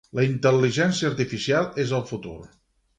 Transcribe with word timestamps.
La 0.19 0.23
intel·ligència 0.27 1.09
artificial 1.11 1.71
és 1.87 1.97
el 2.01 2.05
futur. 2.15 2.39